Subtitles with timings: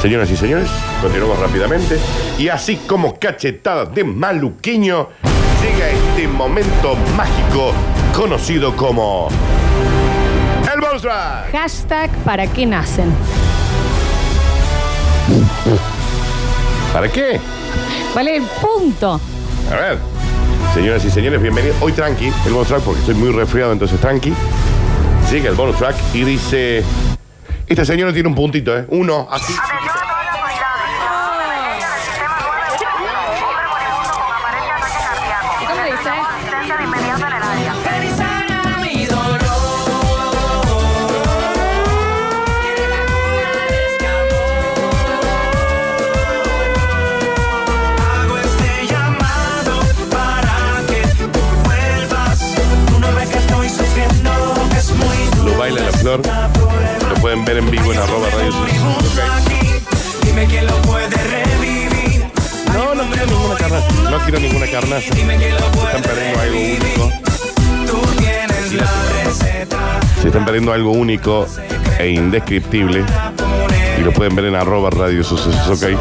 [0.00, 0.70] Señoras y señores,
[1.02, 1.98] continuamos rápidamente.
[2.38, 5.08] Y así como cachetadas de maluquiño,
[5.62, 7.74] llega este momento mágico
[8.16, 9.28] conocido como.
[10.72, 11.52] El bonus track.
[11.52, 13.12] Hashtag para qué nacen.
[16.94, 17.38] ¿Para qué?
[18.14, 19.20] ¿Cuál es el punto?
[19.70, 19.98] A ver.
[20.72, 21.76] Señoras y señores, bienvenidos.
[21.82, 24.32] Hoy tranqui, el bonus track, porque estoy muy resfriado, entonces tranqui.
[25.30, 26.84] Llega el bonus track y dice.
[27.70, 28.84] Esta señora tiene un puntito, ¿eh?
[28.88, 29.52] Uno, así.
[29.52, 30.90] Atención a todas las unidades.
[30.98, 33.46] Emergencia del sistema 911.
[33.46, 35.54] Hombre moribundo con aparente ataque cardíaco.
[35.70, 36.10] ¿Cómo dice?
[36.10, 37.72] Asistencia de inmediato en el área.
[48.18, 49.74] Hago este llamado
[50.10, 50.56] para
[50.88, 52.38] que tú vuelvas.
[52.88, 54.30] Tú no ves que estoy sufriendo,
[54.72, 55.52] que es muy duro.
[55.52, 56.20] Lo baila la flor.
[57.40, 58.26] Pueden ver en vivo en arroba
[60.24, 62.26] dime quién lo puede revivir.
[62.74, 64.10] No, no quiero ninguna carnaza.
[64.10, 65.06] No quiero ninguna carnaza.
[65.06, 67.10] Están perdiendo algo único.
[70.20, 71.46] Se están perdiendo algo único
[71.98, 73.04] e indescriptible.
[73.98, 75.98] Y lo pueden ver en arroba radio sucesos, ok.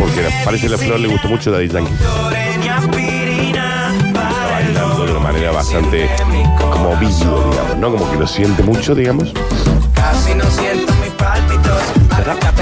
[0.00, 1.92] Porque parece que la flor le gustó mucho Daddy Yankee.
[4.06, 6.08] Está bailando de una manera bastante
[6.98, 7.90] como vívido, digamos, ¿no?
[7.90, 9.32] Como que lo siente mucho, digamos.
[9.94, 11.82] Casi no siento mis pálpitos.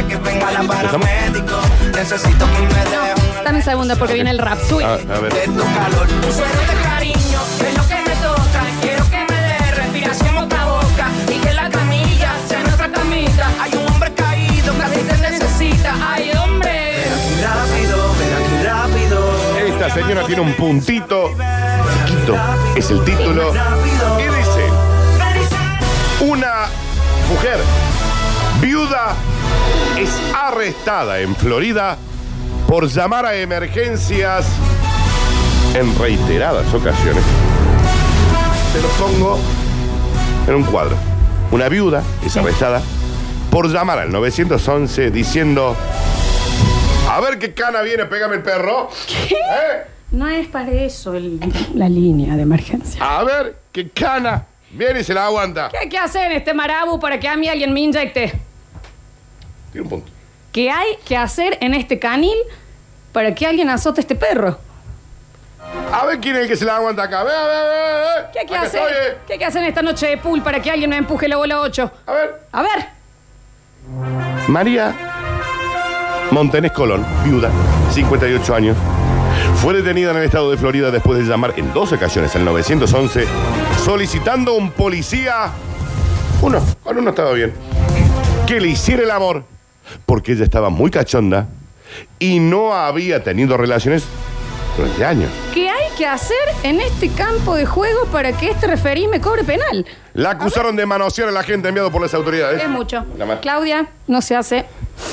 [0.08, 0.62] Que venga la.
[0.62, 4.58] Necesito que me dejes Dame un segundo porque viene el rap.
[4.68, 4.84] Sube.
[4.84, 5.32] A, a ver.
[5.32, 6.06] de tu calor.
[6.06, 8.62] Tu suero de cariño es lo que me toca.
[8.82, 13.50] Quiero que me dé respiración boca a boca y que la camilla sea nuestra camita.
[13.60, 15.94] Hay un hombre caído que a ti te necesita.
[16.12, 17.04] Ay, hombre.
[17.42, 19.18] Rápido, ven aquí rápido.
[19.66, 21.30] Esta señora tiene un puntito.
[22.76, 23.52] Es el título.
[24.18, 24.70] Y dice:
[26.20, 26.66] Una
[27.28, 27.58] mujer
[28.60, 29.14] viuda
[29.98, 31.96] es arrestada en Florida
[32.68, 34.46] por llamar a emergencias
[35.74, 37.24] en reiteradas ocasiones.
[38.72, 39.38] Te lo pongo
[40.46, 40.96] en un cuadro.
[41.50, 42.82] Una viuda es arrestada
[43.50, 45.76] por llamar al 911 diciendo:
[47.10, 48.90] A ver qué cana viene, pégame el perro.
[49.30, 49.95] ¿Eh?
[50.10, 51.40] No es para eso el-
[51.74, 53.00] la línea de emergencia.
[53.02, 55.68] A ver qué cana viene y se la aguanta.
[55.70, 58.32] ¿Qué hay que hacer en este marabu para que a mí alguien me inyecte?
[59.72, 60.12] Tiene un punto.
[60.52, 62.36] ¿Qué hay que hacer en este canil
[63.12, 64.58] para que alguien azote a este perro?
[65.92, 67.20] A ver quién es el que se la aguanta acá.
[67.20, 68.30] A ver, a ver, a ver, a ver.
[68.32, 68.80] ¿Qué hay que Acá hacer?
[68.82, 69.16] estoy, eh.
[69.26, 71.36] ¿Qué hay que hacer en esta noche de pool para que alguien me empuje la
[71.36, 71.90] bola 8?
[72.06, 72.34] A ver.
[72.52, 72.86] A ver.
[74.48, 74.94] María
[76.30, 77.50] Montenés Colón, viuda,
[77.92, 78.76] 58 años,
[79.56, 83.26] fue detenida en el estado de Florida después de llamar en dos ocasiones al 911
[83.84, 85.50] solicitando a un policía,
[86.42, 87.52] uno, con uno estaba bien,
[88.46, 89.44] que le hiciera el amor
[90.04, 91.46] porque ella estaba muy cachonda
[92.18, 94.04] y no había tenido relaciones
[94.76, 95.30] durante años.
[95.54, 99.44] ¿Qué hay que hacer en este campo de juego para que este referí me cobre
[99.44, 99.86] penal?
[100.14, 102.62] La acusaron de manosear a la gente enviado por las autoridades.
[102.62, 103.04] Es mucho.
[103.40, 104.66] Claudia, no se hace.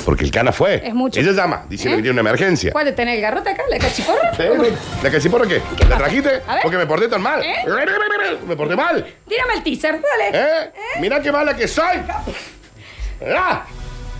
[0.04, 0.86] Porque el cana fue.
[0.86, 1.20] Es mucho.
[1.20, 1.98] Ella llama diciendo ¿Eh?
[1.98, 2.72] que tiene una emergencia.
[2.72, 3.62] ¿Cuál de tener el garrote acá?
[3.70, 4.32] ¿La cachiporra?
[5.02, 5.60] ¿La cachiporra qué?
[5.76, 5.98] ¿Qué ¿La pasa?
[5.98, 6.42] trajiste?
[6.46, 6.62] A ver.
[6.62, 7.42] Porque me porté tan mal.
[7.42, 7.54] ¿Eh?
[8.46, 9.04] Me porté mal.
[9.28, 10.30] Tírame el teaser, dale.
[10.64, 10.72] ¿Eh?
[11.00, 11.98] Mirá qué mala que soy.
[13.36, 13.64] Ah,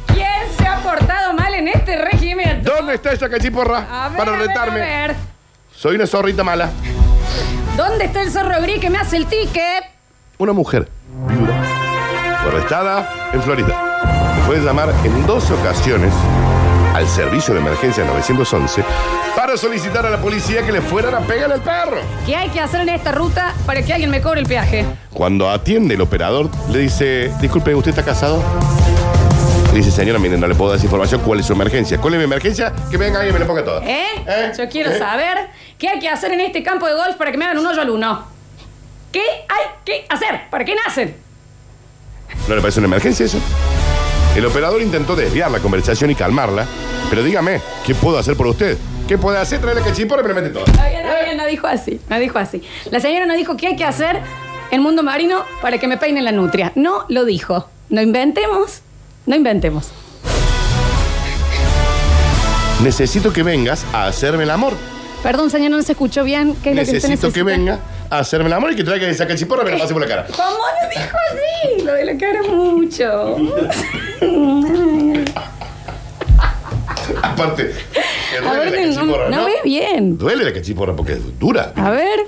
[0.06, 2.72] ¿Quién se ha portado mal en este regimiento?
[2.74, 4.80] ¿Dónde está esa cachiporra A ver, para a ver, retarme?
[4.82, 5.16] a ver.
[5.74, 6.70] Soy una zorrita mala.
[7.76, 9.84] ¿Dónde está el zorro gris que me hace el ticket?
[10.38, 10.88] Una mujer
[11.26, 11.54] viuda
[12.47, 13.94] arrestada en Florida.
[14.44, 16.12] Después de llamar en dos ocasiones
[16.94, 18.84] al servicio de emergencia 911
[19.34, 21.97] para solicitar a la policía que le fueran a pegar al perro.
[22.27, 24.84] ¿Qué hay que hacer en esta ruta para que alguien me cobre el peaje?
[25.15, 28.43] Cuando atiende el operador, le dice, disculpe, ¿usted está casado?
[29.72, 31.22] Le dice, señora, mire, no le puedo dar esa información.
[31.25, 31.97] ¿Cuál es su emergencia?
[31.97, 32.71] ¿Cuál es mi emergencia?
[32.91, 33.83] Que venga ahí y me la ponga toda.
[33.83, 34.04] ¿Eh?
[34.27, 34.53] ¿Eh?
[34.59, 34.99] Yo quiero ¿Eh?
[34.99, 35.38] saber
[35.78, 37.81] qué hay que hacer en este campo de golf para que me hagan un hoyo
[37.81, 38.27] al uno.
[39.10, 40.50] ¿Qué hay que hacer?
[40.50, 41.16] ¿Para qué nacen?
[42.47, 43.38] ¿No le parece una emergencia eso?
[44.37, 46.66] El operador intentó desviar la conversación y calmarla,
[47.09, 48.77] pero dígame, ¿qué puedo hacer por usted?
[49.07, 49.60] ¿Qué puede hacer?
[49.60, 50.89] Traerle cachipora y me la mete está
[51.22, 52.60] bien, no dijo así, no dijo así.
[52.91, 54.21] La señora no dijo qué hay que hacer
[54.72, 56.72] en mundo marino para que me peinen la nutria.
[56.75, 57.69] No lo dijo.
[57.91, 58.81] No inventemos,
[59.27, 59.92] no inventemos.
[62.83, 64.72] Necesito que vengas a hacerme el amor.
[65.22, 66.57] Perdón, señor, no se escuchó bien.
[66.60, 67.78] ¿Qué es lo que usted Necesito que venga
[68.10, 70.09] a hacerme el amor y que traiga esa cachiporra y me la pase por la
[70.09, 70.27] cara.
[70.34, 71.84] ¿Cómo no dijo así?
[71.84, 73.37] Lo de la cara mucho.
[77.22, 77.74] Aparte,
[78.30, 80.18] que A duele ver, la no, cachiporra, no bien.
[80.18, 81.72] Duele la cachiporra porque es dura.
[81.76, 82.21] A ver.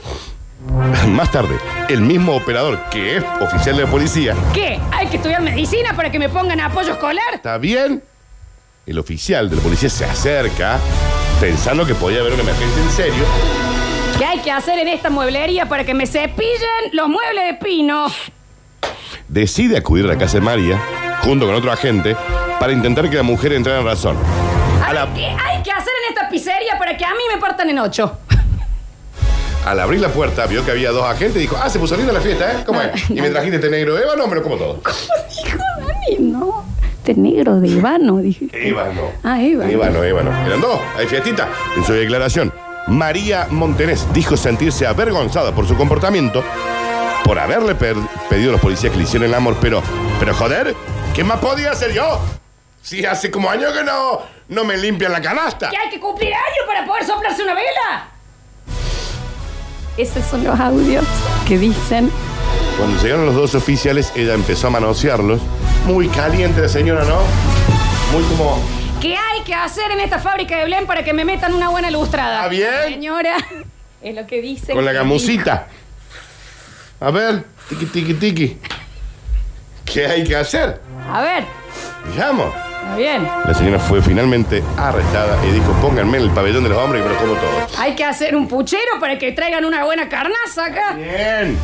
[1.08, 1.56] Más tarde,
[1.88, 4.80] el mismo operador que es oficial de policía, ¿Qué?
[4.90, 7.34] ¿Hay que estudiar medicina para que me pongan apoyo escolar?
[7.34, 8.02] ¿está bien?
[8.84, 10.78] El oficial de la policía se acerca
[11.40, 13.24] pensando que podía haber una emergencia en serio.
[14.18, 18.06] ¿Qué hay que hacer en esta mueblería para que me cepillen los muebles de pino?
[19.28, 20.80] Decide acudir a la casa de María
[21.26, 22.16] junto con otro agente
[22.60, 24.16] para intentar que la mujer entrara en razón.
[24.86, 27.68] A la- ¿Qué hay que hacer en esta pizzería para que a mí me partan
[27.68, 28.16] en ocho?
[29.66, 32.12] Al abrir la puerta, vio que había dos agentes y dijo, ah, se puso linda
[32.12, 32.56] la fiesta, ¿eh?
[32.64, 33.10] ¿Cómo es?
[33.10, 34.80] Y me trajiste este negro Eva, no, me lo como todo.
[35.44, 36.64] Dijo Dani, no.
[36.98, 38.46] Este negro de Ivano, dije.
[38.52, 39.10] Ébano.
[39.24, 39.68] Ah, Ébano.
[39.70, 40.46] Ébano, Ébano.
[40.46, 41.48] Eran dos, hay fiestita.
[41.76, 42.52] En su declaración,
[42.86, 46.44] María Montenés dijo sentirse avergonzada por su comportamiento,
[47.24, 47.96] por haberle per-
[48.30, 49.82] pedido a los policías que le hicieran el amor, pero,
[50.20, 50.74] pero joder,
[51.16, 52.20] ¿qué más podía hacer yo?
[52.82, 55.70] Si hace como años que no, no me limpian la canasta.
[55.70, 58.08] ¿Que hay que cumplir años para poder soplarse una vela?
[59.96, 61.06] Esos son los audios
[61.48, 62.12] que dicen.
[62.76, 65.40] Cuando llegaron los dos oficiales, ella empezó a manosearlos.
[65.86, 67.20] Muy caliente la señora, ¿no?
[68.12, 68.62] Muy como...
[69.00, 71.90] ¿Qué hay que hacer en esta fábrica de Blend para que me metan una buena
[71.90, 72.36] lustrada?
[72.36, 72.88] ¿Está bien?
[72.88, 73.36] Señora,
[74.02, 74.74] es lo que dice.
[74.74, 75.66] Con la gamusita.
[77.00, 78.58] A ver, tiki tiki tiki.
[79.86, 80.80] ¿Qué hay que hacer?
[81.10, 81.44] A ver,
[82.12, 82.52] Digamos.
[82.54, 83.28] está bien.
[83.46, 87.08] La señora fue finalmente arrestada y dijo, pónganme en el pabellón de los hombres y
[87.08, 87.66] me lo como todo.
[87.78, 90.94] Hay que hacer un puchero para que traigan una buena carnaza acá.
[90.94, 91.56] Bien.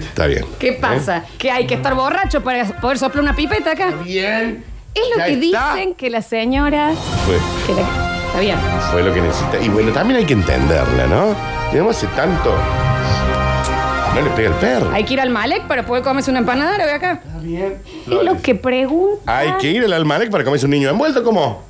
[0.00, 0.44] Está bien.
[0.58, 1.24] ¿Qué pasa?
[1.38, 3.90] ¿Que hay que estar borracho para poder soplar una pipeta acá?
[4.04, 4.64] Bien.
[4.94, 5.74] Es lo Ya que está.
[5.74, 6.92] dicen que la señora.
[7.26, 7.36] Fue,
[7.66, 7.88] que la-
[8.28, 8.56] Está bien.
[8.92, 9.58] fue lo que necesita.
[9.60, 11.34] Y bueno, también hay que entenderla, ¿no?
[11.72, 12.54] Digamos, hace tanto...
[14.14, 14.90] No le pega el perro.
[14.92, 17.20] Hay que ir al Malek para poder comerse una empanada, lo ve acá.
[17.24, 17.82] Está bien.
[17.84, 19.38] Es lo que pregunta.
[19.38, 21.64] Hay que ir al almalec para comerse un niño envuelto, ¿cómo?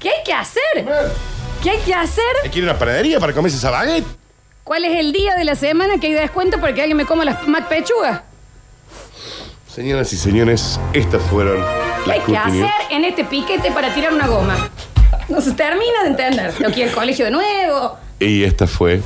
[0.00, 0.84] ¿Qué hay que hacer?
[1.62, 2.24] ¿Qué hay que hacer?
[2.42, 4.04] Hay que ir a una panadería para comerse esa baguette.
[4.64, 7.46] ¿Cuál es el día de la semana que hay descuento porque alguien me coma las
[7.46, 8.22] Mac pechugas?
[9.68, 11.64] Señoras y señores, estas fueron
[12.02, 14.56] ¿Qué las hay que hacer en este piquete para tirar una goma?
[15.28, 16.52] No se termina de entender.
[16.52, 17.96] Que ir al colegio de nuevo.
[18.18, 19.00] Y esta fue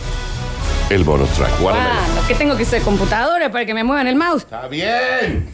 [0.90, 1.58] el bonus track.
[1.60, 1.94] Guárdamelo.
[1.94, 4.42] Ah, lo que tengo que ser computadora para que me muevan el mouse.
[4.42, 5.48] Está bien.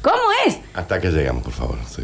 [0.00, 0.58] ¿Cómo es?
[0.74, 1.78] Hasta que llegamos, por favor.
[1.88, 2.02] sí.